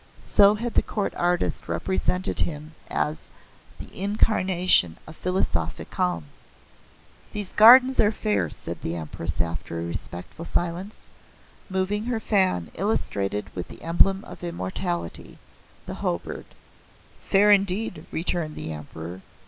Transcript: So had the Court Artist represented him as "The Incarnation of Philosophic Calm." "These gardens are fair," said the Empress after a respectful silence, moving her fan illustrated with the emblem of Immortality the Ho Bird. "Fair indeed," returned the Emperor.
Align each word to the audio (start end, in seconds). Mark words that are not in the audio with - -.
So 0.23 0.55
had 0.55 0.73
the 0.73 0.81
Court 0.81 1.13
Artist 1.15 1.67
represented 1.69 2.39
him 2.39 2.73
as 2.89 3.27
"The 3.79 3.85
Incarnation 3.95 4.97
of 5.05 5.15
Philosophic 5.15 5.91
Calm." 5.91 6.25
"These 7.33 7.51
gardens 7.51 7.99
are 7.99 8.11
fair," 8.11 8.49
said 8.49 8.81
the 8.81 8.95
Empress 8.95 9.39
after 9.39 9.79
a 9.79 9.85
respectful 9.85 10.43
silence, 10.43 11.01
moving 11.69 12.05
her 12.05 12.19
fan 12.19 12.71
illustrated 12.73 13.55
with 13.55 13.67
the 13.67 13.83
emblem 13.83 14.23
of 14.25 14.43
Immortality 14.43 15.37
the 15.85 15.93
Ho 16.01 16.17
Bird. 16.17 16.45
"Fair 17.29 17.51
indeed," 17.51 18.07
returned 18.11 18.55
the 18.55 18.71
Emperor. 18.73 19.21